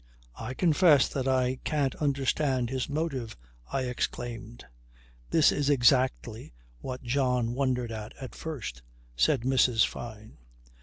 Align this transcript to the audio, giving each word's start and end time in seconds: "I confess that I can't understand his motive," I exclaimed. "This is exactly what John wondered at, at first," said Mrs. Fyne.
"I 0.35 0.55
confess 0.55 1.07
that 1.09 1.27
I 1.27 1.57
can't 1.63 1.93
understand 1.97 2.71
his 2.71 2.89
motive," 2.89 3.37
I 3.71 3.83
exclaimed. 3.83 4.65
"This 5.29 5.51
is 5.51 5.69
exactly 5.69 6.55
what 6.79 7.03
John 7.03 7.53
wondered 7.53 7.91
at, 7.91 8.15
at 8.19 8.33
first," 8.33 8.81
said 9.15 9.41
Mrs. 9.41 9.85
Fyne. 9.85 10.37